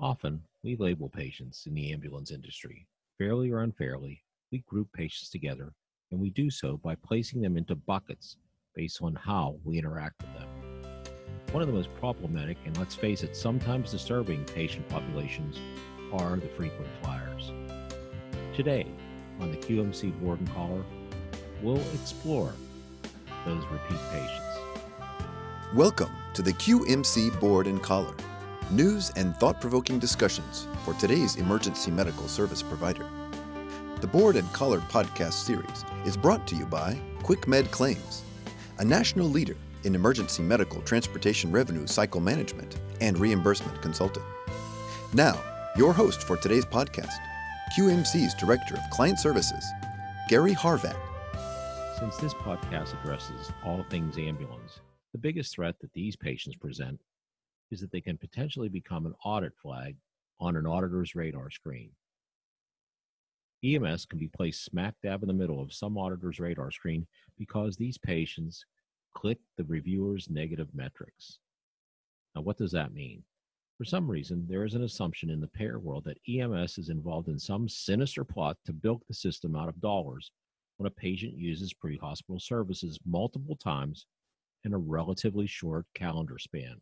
Often, 0.00 0.42
we 0.62 0.76
label 0.76 1.08
patients 1.08 1.64
in 1.66 1.74
the 1.74 1.92
ambulance 1.92 2.30
industry. 2.30 2.86
Fairly 3.18 3.50
or 3.50 3.62
unfairly, 3.62 4.22
we 4.52 4.58
group 4.68 4.86
patients 4.92 5.28
together, 5.28 5.72
and 6.12 6.20
we 6.20 6.30
do 6.30 6.50
so 6.50 6.76
by 6.76 6.94
placing 6.94 7.40
them 7.40 7.56
into 7.56 7.74
buckets 7.74 8.36
based 8.76 9.02
on 9.02 9.16
how 9.16 9.56
we 9.64 9.76
interact 9.76 10.22
with 10.22 10.34
them. 10.34 10.48
One 11.50 11.62
of 11.62 11.66
the 11.66 11.74
most 11.74 11.92
problematic 11.96 12.58
and 12.64 12.78
let's 12.78 12.94
face 12.94 13.24
it, 13.24 13.34
sometimes 13.34 13.90
disturbing 13.90 14.44
patient 14.44 14.88
populations 14.88 15.58
are 16.12 16.36
the 16.36 16.46
frequent 16.46 16.86
flyers. 17.02 17.50
Today, 18.54 18.86
on 19.40 19.50
the 19.50 19.56
QMC 19.56 20.12
Board 20.20 20.38
and 20.38 20.54
Collar, 20.54 20.84
we'll 21.60 21.82
explore 21.94 22.52
those 23.44 23.64
repeat 23.66 23.98
patients. 24.12 24.44
Welcome 25.74 26.12
to 26.34 26.42
the 26.42 26.52
QMC 26.52 27.40
Board 27.40 27.66
and 27.66 27.82
Collar, 27.82 28.14
news 28.70 29.10
and 29.16 29.36
thought 29.36 29.60
provoking 29.60 29.98
discussions 29.98 30.66
for 30.84 30.94
today's 30.94 31.36
emergency 31.36 31.90
medical 31.90 32.28
service 32.28 32.62
provider. 32.62 33.06
The 34.00 34.06
Board 34.06 34.36
and 34.36 34.50
Collar 34.52 34.80
podcast 34.80 35.32
series 35.32 35.84
is 36.04 36.16
brought 36.16 36.46
to 36.48 36.56
you 36.56 36.66
by 36.66 37.00
QuickMed 37.20 37.70
Claims, 37.70 38.22
a 38.78 38.84
national 38.84 39.28
leader 39.28 39.56
in 39.84 39.94
emergency 39.94 40.42
medical 40.42 40.82
transportation 40.82 41.50
revenue 41.50 41.86
cycle 41.86 42.20
management 42.20 42.78
and 43.00 43.18
reimbursement 43.18 43.80
consulting. 43.82 44.22
Now, 45.14 45.40
your 45.76 45.92
host 45.92 46.22
for 46.22 46.36
today's 46.36 46.66
podcast, 46.66 47.14
QMC's 47.76 48.34
Director 48.34 48.74
of 48.74 48.90
Client 48.90 49.18
Services, 49.18 49.64
Gary 50.28 50.54
Harvat. 50.54 50.96
Since 51.98 52.16
this 52.18 52.34
podcast 52.34 53.00
addresses 53.00 53.50
all 53.64 53.84
things 53.90 54.18
ambulance, 54.18 54.80
the 55.12 55.18
biggest 55.18 55.54
threat 55.54 55.74
that 55.80 55.92
these 55.94 56.16
patients 56.16 56.56
present 56.56 57.00
is 57.70 57.80
that 57.80 57.92
they 57.92 58.00
can 58.00 58.16
potentially 58.16 58.68
become 58.68 59.06
an 59.06 59.14
audit 59.24 59.52
flag 59.60 59.96
on 60.40 60.56
an 60.56 60.66
auditor's 60.66 61.14
radar 61.14 61.50
screen. 61.50 61.90
EMS 63.64 64.06
can 64.06 64.18
be 64.18 64.28
placed 64.28 64.64
smack 64.64 64.94
dab 65.02 65.22
in 65.22 65.28
the 65.28 65.34
middle 65.34 65.60
of 65.60 65.72
some 65.72 65.98
auditor's 65.98 66.38
radar 66.38 66.70
screen 66.70 67.06
because 67.36 67.76
these 67.76 67.98
patients 67.98 68.64
click 69.14 69.38
the 69.56 69.64
reviewer's 69.64 70.30
negative 70.30 70.68
metrics. 70.74 71.38
Now, 72.34 72.42
what 72.42 72.56
does 72.56 72.70
that 72.72 72.94
mean? 72.94 73.24
For 73.76 73.84
some 73.84 74.10
reason, 74.10 74.46
there 74.48 74.64
is 74.64 74.74
an 74.74 74.84
assumption 74.84 75.30
in 75.30 75.40
the 75.40 75.48
payer 75.48 75.78
world 75.78 76.04
that 76.04 76.18
EMS 76.28 76.78
is 76.78 76.88
involved 76.88 77.28
in 77.28 77.38
some 77.38 77.68
sinister 77.68 78.24
plot 78.24 78.56
to 78.66 78.72
bilk 78.72 79.02
the 79.06 79.14
system 79.14 79.56
out 79.56 79.68
of 79.68 79.80
dollars 79.80 80.30
when 80.76 80.86
a 80.86 80.90
patient 80.90 81.36
uses 81.36 81.72
pre 81.72 81.96
hospital 81.96 82.40
services 82.40 82.98
multiple 83.06 83.56
times 83.56 84.06
in 84.64 84.74
a 84.74 84.78
relatively 84.78 85.46
short 85.46 85.86
calendar 85.94 86.38
span. 86.38 86.80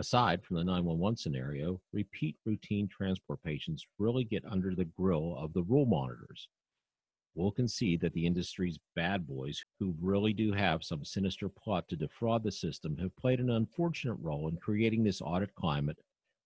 Aside 0.00 0.42
from 0.42 0.56
the 0.56 0.64
911 0.64 1.18
scenario, 1.18 1.78
repeat 1.92 2.34
routine 2.46 2.88
transport 2.88 3.42
patients 3.42 3.86
really 3.98 4.24
get 4.24 4.42
under 4.46 4.74
the 4.74 4.86
grill 4.86 5.36
of 5.36 5.52
the 5.52 5.62
rule 5.64 5.84
monitors. 5.84 6.48
We'll 7.34 7.50
concede 7.50 8.00
that 8.00 8.14
the 8.14 8.24
industry's 8.24 8.78
bad 8.96 9.26
boys, 9.26 9.62
who 9.78 9.94
really 10.00 10.32
do 10.32 10.52
have 10.52 10.82
some 10.82 11.04
sinister 11.04 11.50
plot 11.50 11.86
to 11.88 11.96
defraud 11.96 12.42
the 12.42 12.50
system, 12.50 12.96
have 12.96 13.14
played 13.16 13.40
an 13.40 13.50
unfortunate 13.50 14.14
role 14.22 14.48
in 14.48 14.56
creating 14.56 15.04
this 15.04 15.20
audit 15.20 15.54
climate 15.54 15.98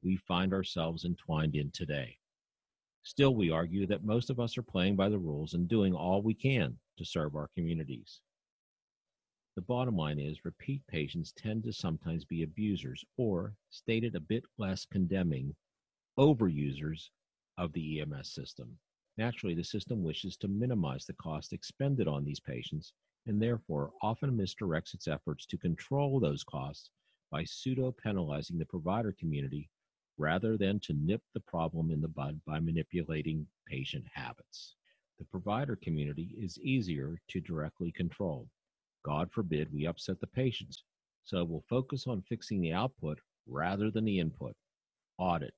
we 0.02 0.16
find 0.16 0.52
ourselves 0.52 1.04
entwined 1.04 1.54
in 1.54 1.70
today. 1.70 2.18
Still, 3.04 3.36
we 3.36 3.52
argue 3.52 3.86
that 3.86 4.02
most 4.02 4.30
of 4.30 4.40
us 4.40 4.58
are 4.58 4.62
playing 4.62 4.96
by 4.96 5.08
the 5.08 5.18
rules 5.20 5.54
and 5.54 5.68
doing 5.68 5.94
all 5.94 6.22
we 6.22 6.34
can 6.34 6.76
to 6.98 7.04
serve 7.04 7.36
our 7.36 7.50
communities. 7.54 8.20
The 9.56 9.62
bottom 9.62 9.96
line 9.96 10.18
is 10.18 10.44
repeat 10.44 10.84
patients 10.88 11.32
tend 11.32 11.62
to 11.62 11.72
sometimes 11.72 12.24
be 12.24 12.42
abusers 12.42 13.04
or, 13.16 13.54
stated 13.70 14.16
a 14.16 14.20
bit 14.20 14.44
less 14.58 14.84
condemning, 14.84 15.54
overusers 16.18 17.10
of 17.56 17.72
the 17.72 18.00
EMS 18.00 18.32
system. 18.32 18.76
Naturally, 19.16 19.54
the 19.54 19.62
system 19.62 20.02
wishes 20.02 20.36
to 20.38 20.48
minimize 20.48 21.06
the 21.06 21.14
cost 21.14 21.52
expended 21.52 22.08
on 22.08 22.24
these 22.24 22.40
patients 22.40 22.94
and 23.26 23.40
therefore 23.40 23.92
often 24.02 24.36
misdirects 24.36 24.92
its 24.92 25.06
efforts 25.06 25.46
to 25.46 25.56
control 25.56 26.18
those 26.18 26.42
costs 26.42 26.90
by 27.30 27.44
pseudo 27.44 27.92
penalizing 27.92 28.58
the 28.58 28.66
provider 28.66 29.12
community 29.12 29.70
rather 30.18 30.56
than 30.56 30.80
to 30.80 30.94
nip 30.94 31.22
the 31.32 31.40
problem 31.40 31.92
in 31.92 32.00
the 32.00 32.08
bud 32.08 32.40
by 32.44 32.58
manipulating 32.58 33.46
patient 33.66 34.04
habits. 34.12 34.74
The 35.20 35.24
provider 35.26 35.76
community 35.76 36.34
is 36.36 36.58
easier 36.58 37.20
to 37.28 37.40
directly 37.40 37.92
control. 37.92 38.48
God 39.04 39.30
forbid 39.32 39.72
we 39.72 39.86
upset 39.86 40.20
the 40.20 40.26
patients. 40.26 40.84
So 41.24 41.44
we'll 41.44 41.64
focus 41.68 42.06
on 42.06 42.22
fixing 42.28 42.60
the 42.60 42.72
output 42.72 43.18
rather 43.46 43.90
than 43.90 44.04
the 44.04 44.18
input. 44.18 44.54
Audit, 45.18 45.54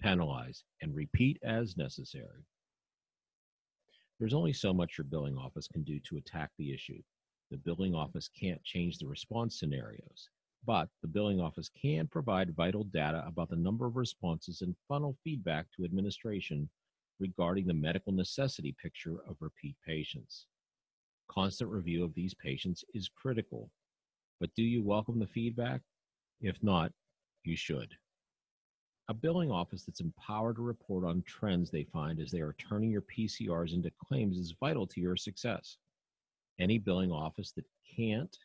penalize, 0.00 0.64
and 0.82 0.94
repeat 0.94 1.38
as 1.42 1.76
necessary. 1.76 2.44
There's 4.18 4.34
only 4.34 4.52
so 4.52 4.72
much 4.72 4.98
your 4.98 5.06
billing 5.06 5.36
office 5.36 5.66
can 5.66 5.82
do 5.82 5.98
to 6.00 6.18
attack 6.18 6.50
the 6.58 6.72
issue. 6.74 7.00
The 7.50 7.56
billing 7.56 7.94
office 7.94 8.28
can't 8.28 8.62
change 8.62 8.98
the 8.98 9.06
response 9.06 9.58
scenarios, 9.58 10.28
but 10.64 10.88
the 11.02 11.08
billing 11.08 11.40
office 11.40 11.70
can 11.80 12.06
provide 12.06 12.54
vital 12.54 12.84
data 12.84 13.24
about 13.26 13.48
the 13.48 13.56
number 13.56 13.86
of 13.86 13.96
responses 13.96 14.60
and 14.60 14.76
funnel 14.88 15.16
feedback 15.24 15.66
to 15.76 15.84
administration 15.84 16.68
regarding 17.18 17.66
the 17.66 17.74
medical 17.74 18.12
necessity 18.12 18.74
picture 18.80 19.16
of 19.28 19.36
repeat 19.40 19.76
patients. 19.86 20.46
Constant 21.30 21.70
review 21.70 22.02
of 22.02 22.12
these 22.14 22.34
patients 22.34 22.84
is 22.92 23.08
critical. 23.08 23.70
But 24.40 24.50
do 24.56 24.64
you 24.64 24.82
welcome 24.82 25.20
the 25.20 25.28
feedback? 25.28 25.80
If 26.40 26.56
not, 26.60 26.90
you 27.44 27.56
should. 27.56 27.94
A 29.08 29.14
billing 29.14 29.50
office 29.50 29.84
that's 29.84 30.00
empowered 30.00 30.56
to 30.56 30.62
report 30.62 31.04
on 31.04 31.22
trends 31.26 31.70
they 31.70 31.84
find 31.84 32.20
as 32.20 32.32
they 32.32 32.40
are 32.40 32.56
turning 32.58 32.90
your 32.90 33.02
PCRs 33.02 33.74
into 33.74 33.92
claims 34.04 34.38
is 34.38 34.56
vital 34.58 34.88
to 34.88 35.00
your 35.00 35.16
success. 35.16 35.76
Any 36.58 36.78
billing 36.78 37.12
office 37.12 37.52
that 37.52 37.66
can't 37.96 38.36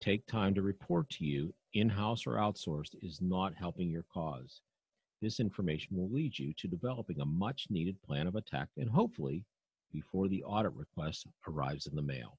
take 0.00 0.26
time 0.26 0.54
to 0.54 0.62
report 0.62 1.08
to 1.10 1.24
you, 1.24 1.54
in 1.74 1.88
house 1.88 2.26
or 2.26 2.32
outsourced, 2.32 2.96
is 3.02 3.20
not 3.20 3.54
helping 3.54 3.88
your 3.88 4.04
cause. 4.12 4.62
This 5.20 5.38
information 5.38 5.96
will 5.96 6.10
lead 6.10 6.36
you 6.36 6.52
to 6.54 6.66
developing 6.66 7.20
a 7.20 7.24
much 7.24 7.66
needed 7.70 8.02
plan 8.02 8.26
of 8.26 8.34
attack 8.34 8.68
and 8.76 8.90
hopefully 8.90 9.44
before 9.92 10.28
the 10.28 10.42
audit 10.44 10.72
request 10.72 11.26
arrives 11.46 11.86
in 11.86 11.94
the 11.94 12.02
mail. 12.02 12.38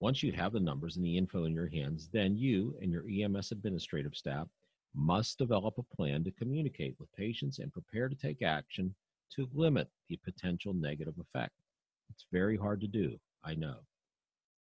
Once 0.00 0.22
you 0.22 0.32
have 0.32 0.52
the 0.52 0.60
numbers 0.60 0.96
and 0.96 1.04
the 1.04 1.16
info 1.16 1.44
in 1.44 1.54
your 1.54 1.68
hands, 1.68 2.08
then 2.12 2.36
you 2.36 2.76
and 2.82 2.92
your 2.92 3.04
EMS 3.08 3.52
administrative 3.52 4.14
staff 4.14 4.46
must 4.94 5.38
develop 5.38 5.78
a 5.78 5.96
plan 5.96 6.24
to 6.24 6.30
communicate 6.32 6.94
with 6.98 7.12
patients 7.12 7.58
and 7.58 7.72
prepare 7.72 8.08
to 8.08 8.14
take 8.14 8.42
action 8.42 8.94
to 9.30 9.48
limit 9.54 9.88
the 10.08 10.18
potential 10.24 10.74
negative 10.74 11.14
effect. 11.18 11.54
It's 12.10 12.26
very 12.32 12.56
hard 12.56 12.80
to 12.82 12.86
do, 12.86 13.18
I 13.44 13.54
know. 13.54 13.76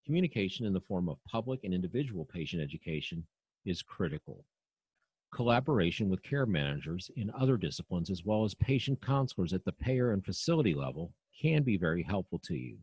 Communication 0.06 0.66
in 0.66 0.74
the 0.74 0.82
form 0.82 1.10
of 1.10 1.18
public 1.30 1.64
and 1.64 1.74
individual 1.74 2.26
patient 2.26 2.62
education 2.62 3.26
is 3.66 3.82
critical. 3.82 4.44
Collaboration 5.34 6.10
with 6.10 6.22
care 6.22 6.46
managers 6.46 7.10
in 7.16 7.32
other 7.32 7.58
disciplines, 7.58 8.12
as 8.12 8.24
well 8.24 8.44
as 8.44 8.54
patient 8.54 9.02
counselors 9.02 9.52
at 9.52 9.66
the 9.66 9.72
payer 9.72 10.12
and 10.12 10.24
facility 10.24 10.76
level, 10.76 11.12
can 11.42 11.64
be 11.64 11.76
very 11.76 12.04
helpful 12.04 12.38
to 12.44 12.54
you. 12.54 12.78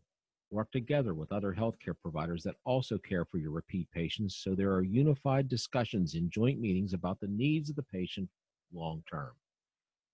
Work 0.49 0.69
together 0.71 1.13
with 1.13 1.31
other 1.31 1.53
healthcare 1.53 1.95
providers 2.01 2.43
that 2.43 2.57
also 2.65 2.97
care 2.97 3.23
for 3.23 3.37
your 3.37 3.51
repeat 3.51 3.89
patients 3.93 4.35
so 4.35 4.53
there 4.53 4.73
are 4.73 4.83
unified 4.83 5.47
discussions 5.47 6.15
in 6.15 6.29
joint 6.29 6.59
meetings 6.59 6.91
about 6.91 7.21
the 7.21 7.27
needs 7.27 7.69
of 7.69 7.77
the 7.77 7.83
patient 7.83 8.27
long 8.73 9.01
term. 9.09 9.31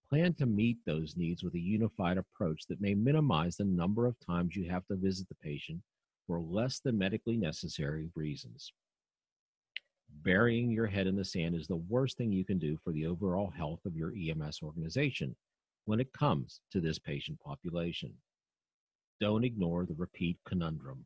Plan 0.08 0.36
to 0.36 0.46
meet 0.46 0.78
those 0.86 1.18
needs 1.18 1.44
with 1.44 1.56
a 1.56 1.60
unified 1.60 2.20
approach 2.20 2.68
that 2.68 2.80
may 2.80 2.94
minimize 2.94 3.58
the 3.58 3.66
number 3.66 4.06
of 4.06 4.16
times 4.20 4.56
you 4.56 4.70
have 4.70 4.86
to 4.90 4.96
visit 4.96 5.28
the 5.28 5.36
patient 5.36 5.82
for 6.28 6.40
less 6.40 6.80
than 6.82 7.00
medically 7.00 7.36
necessary 7.36 8.12
reasons 8.14 8.74
burying 10.24 10.72
your 10.72 10.88
head 10.88 11.08
in 11.08 11.16
the 11.16 11.26
sand 11.26 11.56
is 11.56 11.68
the 11.68 11.76
worst 11.76 12.18
thing 12.18 12.32
you 12.32 12.46
can 12.46 12.58
do 12.58 12.78
for 12.84 12.92
the 12.92 13.06
overall 13.06 13.50
health 13.50 13.80
of 13.86 13.96
your 13.96 14.14
EMS 14.16 14.60
organization 14.64 15.36
when 15.86 16.00
it 16.00 16.12
comes 16.14 16.62
to 16.72 16.82
this 16.82 17.00
patient 17.00 17.40
population. 17.40 18.14
Don't 19.20 19.44
ignore 19.44 19.86
the 19.86 19.96
repeat 19.96 20.38
conundrum. 20.46 21.06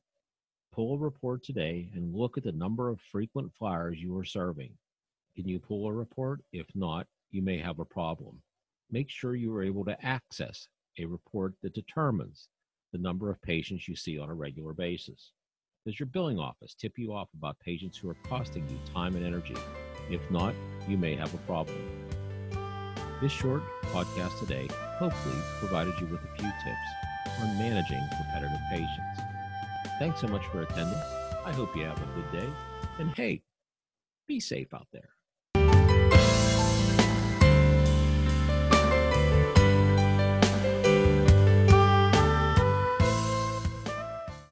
Pull 0.73 0.95
a 0.95 0.97
report 0.97 1.43
today 1.43 1.89
and 1.93 2.15
look 2.15 2.37
at 2.37 2.43
the 2.43 2.51
number 2.51 2.89
of 2.89 2.99
frequent 2.99 3.51
flyers 3.53 3.99
you 3.99 4.17
are 4.17 4.25
serving. 4.25 4.71
Can 5.35 5.47
you 5.47 5.59
pull 5.59 5.87
a 5.87 5.93
report? 5.93 6.41
If 6.51 6.67
not, 6.75 7.07
you 7.29 7.41
may 7.41 7.57
have 7.57 7.79
a 7.79 7.85
problem. 7.85 8.41
Make 8.89 9.09
sure 9.09 9.35
you 9.35 9.55
are 9.55 9.63
able 9.63 9.85
to 9.85 10.05
access 10.05 10.67
a 10.97 11.05
report 11.05 11.53
that 11.61 11.73
determines 11.73 12.49
the 12.91 12.97
number 12.97 13.29
of 13.29 13.41
patients 13.41 13.87
you 13.87 13.95
see 13.95 14.17
on 14.17 14.29
a 14.29 14.33
regular 14.33 14.73
basis. 14.73 15.31
Does 15.83 15.99
your 15.99 16.05
billing 16.05 16.37
office 16.37 16.75
tip 16.75 16.99
you 16.99 17.11
off 17.11 17.29
about 17.35 17.59
patients 17.59 17.97
who 17.97 18.07
are 18.07 18.17
costing 18.25 18.69
you 18.69 18.77
time 18.93 19.15
and 19.15 19.25
energy? 19.25 19.55
If 20.11 20.21
not, 20.29 20.53
you 20.87 20.95
may 20.95 21.15
have 21.15 21.33
a 21.33 21.39
problem. 21.39 21.75
This 23.19 23.31
short 23.31 23.63
podcast 23.85 24.37
today 24.39 24.67
hopefully 24.99 25.41
provided 25.57 25.99
you 25.99 26.05
with 26.05 26.21
a 26.21 26.35
few 26.37 26.51
tips 26.63 27.39
on 27.41 27.57
managing 27.57 28.03
repetitive 28.19 28.59
patients. 28.69 29.21
Thanks 29.97 30.21
so 30.21 30.27
much 30.27 30.45
for 30.47 30.61
attending. 30.61 30.99
I 31.45 31.51
hope 31.51 31.75
you 31.75 31.83
have 31.85 31.97
a 31.97 32.05
good 32.13 32.31
day. 32.31 32.49
And 32.99 33.15
hey, 33.15 33.41
be 34.27 34.39
safe 34.39 34.75
out 34.75 34.87
there. 34.93 35.09